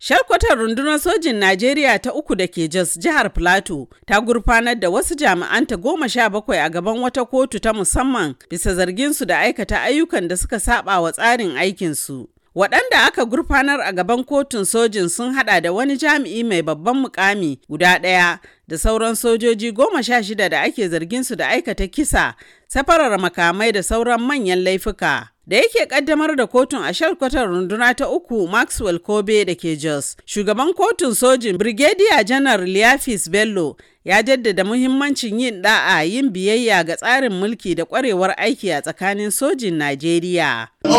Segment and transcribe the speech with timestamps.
[0.00, 5.14] Shalkwatar rundunar sojin Najeriya ta uku da ke Jos jihar Plateau ta gurfanar da wasu
[5.14, 10.28] jami'anta goma sha bakwai a gaban wata kotu ta musamman bisa zarginsu da aikata ayyukan
[10.28, 12.28] da suka saba wa tsarin aikinsu.
[12.56, 17.58] Waɗanda aka gurfanar a gaban kotun sojin sun hada da wani jami'i mai babban mukami
[17.68, 18.38] guda ɗaya
[18.68, 22.34] da sauran sojoji goma sha shida da ake zarginsu da aikata kisa,
[22.68, 25.28] safarar makamai da sauran manyan laifuka.
[25.48, 30.16] Da yake kaddamar da kotun a shalkwatar runduna ta uku Maxwell Kobe da ke Jos,
[30.26, 36.96] shugaban kotun sojin Brigadier Janar Liafis Bello ya jaddada muhimmancin yin da'a yin biyayya ga
[36.96, 40.68] tsarin mulki da kwarewar aiki a tsakanin sojin Najeriya.
[40.82, 40.90] To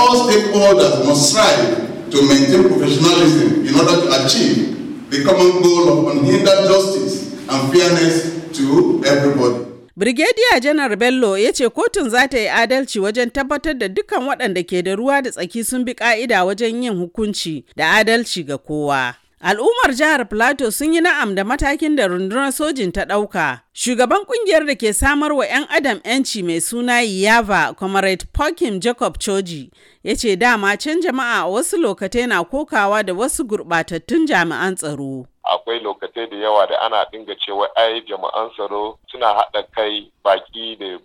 [8.53, 9.66] to everybody.
[9.97, 14.63] Brigadier Janar Bello ya ce kotun za ta yi adalci wajen tabbatar da dukkan waɗanda
[14.63, 19.15] ke da ruwa da tsaki sun bi ƙa'ida wajen yin hukunci da adalci ga kowa.
[19.41, 23.61] Al'ummar jihar Plateau sun yi na'am da matakin da rundunar sojin ta ɗauka.
[23.73, 29.17] Shugaban ƙungiyar da ke samar wa 'yan adam 'yanci mai suna Yava, Comrade Pokim Jacob
[29.17, 29.71] Choji,
[30.03, 35.25] ya ce dama can jama'a wasu lokatai na kokawa da wasu gurɓatattun jami'an tsaro.
[35.53, 40.75] Akwai lokacai da yawa da ana dinga cewa ai jama'an tsaro suna haɗa kai baki
[40.79, 40.99] da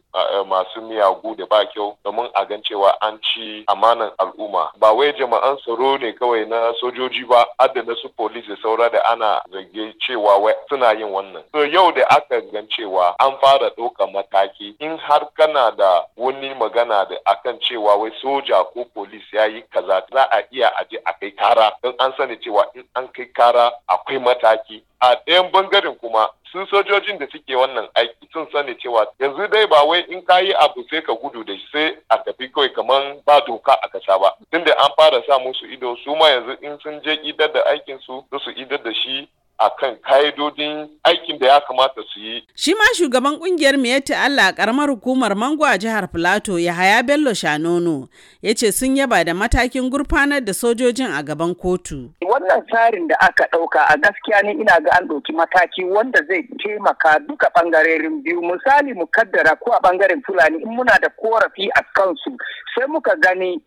[0.45, 4.71] masu miyagu da ba kyau domin a gan cewa an ci amanan al'umma.
[4.79, 8.91] Ba wai jama'an tsaro ne kawai na sojoji ba hadda na su police da saura
[8.91, 11.43] da ana zarge cewa wai suna yin wannan.
[11.53, 16.55] So yau da aka gan cewa an fara ɗaukar mataki in har kana da wani
[16.55, 20.99] magana da akan cewa wai soja ko police ya yi kaza za a iya aje
[21.07, 21.73] a kai kara.
[21.83, 26.67] Don an sani cewa in an kai kara akwai mataki a ɗayan ɓangaren kuma sun
[26.67, 30.53] sojojin da suke wannan aiki sun sani cewa yanzu dai ba wai in ka yi
[30.55, 34.19] abu sai ka gudu da shi sai a tafi kawai kamar ba doka a kasa
[34.19, 37.61] ba tunda an fara sa musu ido su ma yanzu in sun je idar da
[37.67, 42.43] aikin su su idar da shi akan ka'idodin aikin da ya kamata su yi.
[42.57, 47.31] Shi ma shugaban ƙungiyar Miyetti Allah a karamar hukumar Mango a jihar Filato Yahaya Bello
[47.33, 48.09] Shanono
[48.43, 52.11] ya ce sun yaba da matakin gurfanar da sojojin a gaban kotu.
[52.43, 56.43] Wannan tsarin da aka ɗauka a gaskiya ne ina ga an ɗauki mataki wanda zai
[56.63, 61.71] taimaka duka ɓangarorin biyu misali mu kaddara ko a ɓangaren Fulani in muna da korafi
[61.75, 62.35] a kansu
[62.75, 63.61] sai muka gani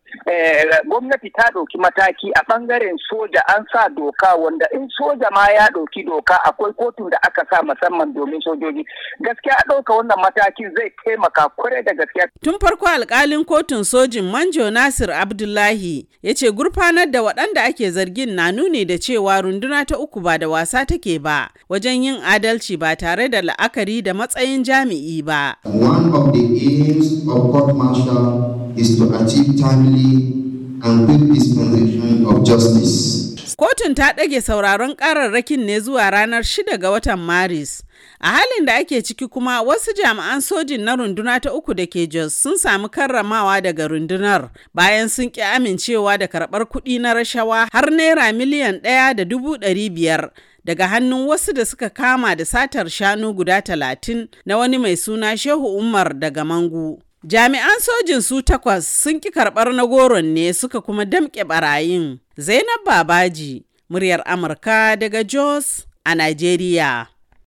[0.88, 5.68] gwamnati ta ɗauki mataki a ɓangaren soja an sa doka wanda in soja ma ya
[5.72, 8.84] ɗauki doka akwai kotun da aka sa musamman domin sojoji
[9.22, 12.28] gaskiya ɗauka wannan matakin zai taimaka ƙwarai da gaskiya.
[12.44, 18.36] Tun farko alkalin kotun sojin Manjo Nasir Abdullahi ya ce gurfanar da waɗanda ake zargin
[18.36, 22.78] na nuni da cewa runduna ta uku ba da wasa take ba wajen yin adalci
[22.78, 25.56] ba tare da la'akari da matsayin jami'i ba.
[25.64, 30.34] One of the aims of court martial is to achieve timely
[30.82, 33.35] and quick dispensation of justice.
[33.58, 37.84] Kotun ta ɗage sauraron ƙararrakin ne zuwa ranar 6 ga watan Maris.
[38.20, 42.08] A halin da ake ciki kuma wasu jami'an sojin na runduna ta uku da ke
[42.10, 47.68] Jos sun samu karramawa daga rundunar bayan sun ƙi amincewa da karɓar kuɗi na rashawa
[47.72, 50.32] har naira miliyan ɗaya da dubu ɗari biyar
[50.66, 55.38] daga hannun wasu da suka kama da satar shanu guda talatin na wani mai suna
[55.38, 57.00] Shehu Umar daga Mangu.
[57.26, 62.20] Jami'an sojin su takwas sun ki karɓar na goron ne suka kuma damƙe barayin.
[62.38, 67.08] Zainab Babaji, muryar Amurka daga Jos a Najeriya.